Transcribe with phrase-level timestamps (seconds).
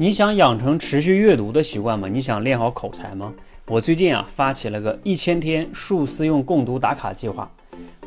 [0.00, 2.06] 你想养成持续阅读的习惯吗？
[2.06, 3.34] 你想练好口才吗？
[3.66, 7.50] 我最近啊发起了个一千天数思用共读打卡计划，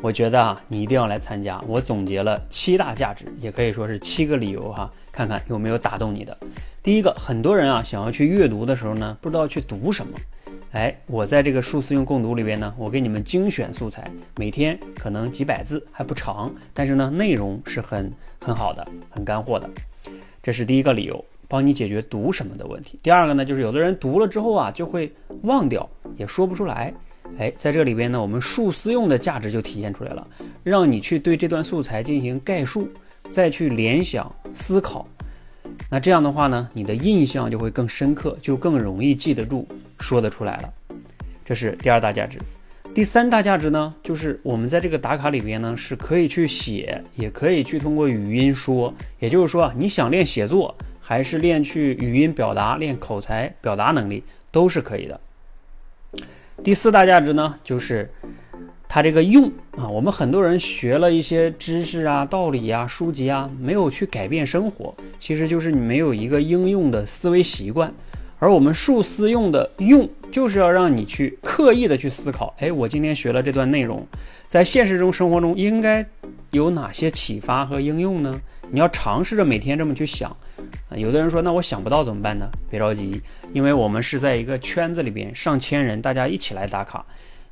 [0.00, 1.62] 我觉得啊你一定要来参加。
[1.68, 6.34] 我总结了七大价值，也可以说是七个理由哈，看看有没有打动你的。
[6.82, 10.16] 第一个，很多人啊想要去阅读的时候呢，不知道去读什么。
[10.70, 19.68] 哎，我在这个数思用共读里边呢，我给你们精选素材，每天可能几百字还不长，但是呢内容是很很好的，很干货的。
[20.42, 21.22] 这是第一个理由。
[21.52, 22.98] 帮你解决读什么的问题。
[23.02, 26.94] 第二个呢，就是有的人读了之后啊，就会忘掉，也说不出来。
[27.36, 30.26] 哎，在这里边呢，我们数思用的价值就体现出来了，
[30.62, 32.88] 让你去对这段素材进行概述，
[33.30, 35.06] 再去联想思考。
[35.90, 39.68] 那这样的话呢，你的印象就会更深刻，就更容易记得住，
[40.00, 40.72] 说得出来了。
[41.44, 42.38] 这是第二大价值。
[42.94, 48.94] 第三大价值呢，就是我们在这个打卡里边呢，是可以去写，也可以去通过语音说。
[49.18, 50.74] 也就是说啊，你想练写作。
[51.12, 55.20] 还是练去语音表达，练口才表达能力都是可以的。
[56.64, 58.10] 第四大价值呢，就是
[58.88, 67.92] 它这个用啊，我们很多人学了一些知识啊、道理啊、书籍啊，没有去改变生活，其实就是你没有一个应用的思维习惯。
[68.38, 74.06] 而我们数思用的用，就是要让你去刻意的去思考，哎，我今天学了这段内容，
[74.48, 76.06] 在现实中生活中应该
[76.52, 78.40] 有哪些启发和应用呢？
[78.70, 80.34] 你要尝试着每天这么去想。
[80.96, 82.48] 有的人说，那我想不到怎么办呢？
[82.70, 83.20] 别着急，
[83.52, 87.04] 因为我们是在一个圈子里边，上千人，大家一起来打卡，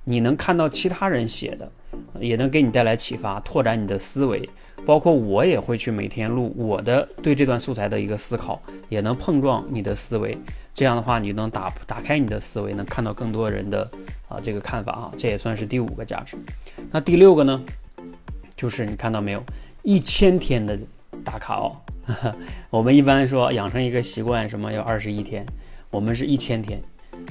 [0.05, 1.71] 你能看到其他人写的，
[2.19, 4.49] 也能给你带来启发，拓展你的思维。
[4.87, 10.37] 包括我也会去每天录我的对这段素材的一个思考，也能碰撞你的思维。
[10.73, 13.89] 这样的话，你能打打开你的思维，能看到更多人的
[14.27, 16.35] 啊这个看法啊，这也算是第五个价值。
[16.91, 17.63] 那第六个呢，
[18.57, 19.45] 就是你看到没有，
[19.83, 20.79] 一千天的
[21.23, 21.77] 打卡哦。
[22.71, 25.45] 我们一般说养成一个习惯，什么要二十一天，
[25.91, 26.81] 我们是一千天。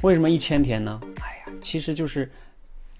[0.04, 1.00] 为什么一千天呢？
[1.22, 2.30] 哎呀，其实就是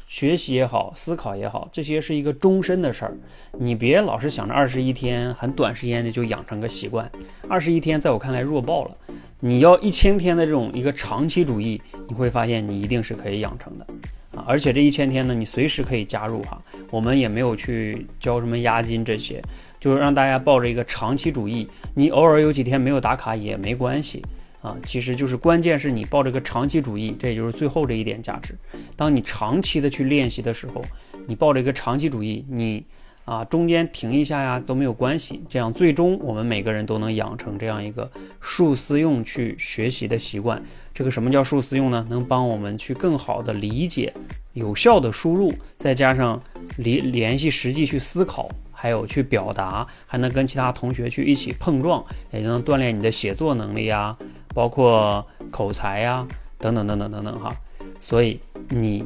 [0.08, 3.16] 学习也好，思考也好，这些是一个终身的事儿。
[3.58, 7.10] 你别老是想着二十一天很短时间的就养成个习惯，
[7.48, 8.98] 二十一天在我看来弱爆了。
[9.40, 13.88] 你要一千天的这种一个长期主义，你会发现你一定是可以养成的。
[14.36, 19.42] 啊，而且这一千天呢，你随时可以加入哈，我们也没有去交什么押金这些，
[19.80, 24.24] 就是让大家抱着一个长期主义，你偶尔有几天没有打卡也没关系
[24.62, 28.56] 啊，其实就是关键是你抱着个长期主义，这也就是最后这一点价值。
[28.96, 30.84] 当你长期的去练习的时候，
[31.28, 32.86] 你抱着一个长期主义，你。
[33.30, 38.10] 啊，中间停一下呀都没有关系，这样最终我们每个人都能养成这样一个
[38.40, 40.60] 数思用去学习的习惯。
[40.96, 42.04] 这个什么叫数思用呢？
[42.10, 44.12] 能帮我们去更好的理解、
[44.54, 46.42] 有效的输入，再加上
[46.78, 54.18] 联联系实际去思考，还有去表达，还能跟其他同学去一起碰撞，也能锻炼你的写作能力呀，
[54.56, 57.56] 包括口才呀，等等等等等等哈。
[58.00, 58.40] 所以
[58.70, 59.06] 你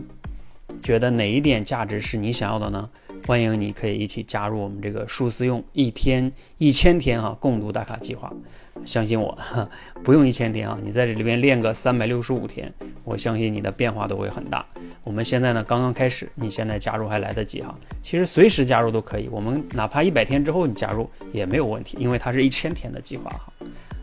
[0.81, 2.89] 觉得哪一点价值是你想要的呢？
[3.25, 8.31] 欢迎你可以一起加入我们这个数思用一天一千天啊共读打卡计划，
[8.85, 9.37] 相信我，
[10.03, 12.71] 不用一千天啊，你在这里边练个三百六十五天，
[13.03, 14.65] 我相信你的变化都会很大。
[15.03, 23.53] 我们现在呢刚刚开始，你现在加入还来得及哈，其实随时加入都可以，我们哪怕一百天之后你加入也没有问题，因为它是一千天的计划哈。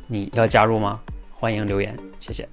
[0.06, 1.00] 你要加入吗？
[1.30, 2.48] 欢迎留言，谢谢。